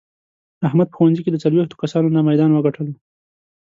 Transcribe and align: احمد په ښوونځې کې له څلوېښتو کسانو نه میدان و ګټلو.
احمد 0.67 0.87
په 0.89 0.95
ښوونځې 0.97 1.21
کې 1.23 1.33
له 1.33 1.39
څلوېښتو 1.43 1.79
کسانو 1.81 2.13
نه 2.15 2.21
میدان 2.29 2.49
و 2.51 2.63
ګټلو. 2.67 2.93